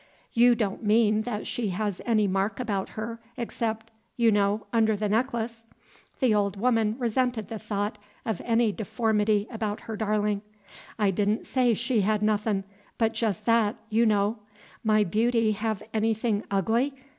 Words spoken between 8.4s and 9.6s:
any deformity